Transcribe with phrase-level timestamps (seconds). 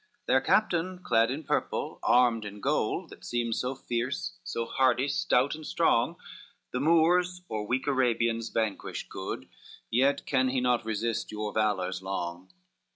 [0.01, 5.07] XVII "Their captain clad in purple, armed in gold, That seems so fierce, so hardy,
[5.07, 6.15] stout and strong,
[6.71, 9.47] The Moors or weak Arabians vanquish could,
[9.91, 12.51] Yet can he not resist your valors long.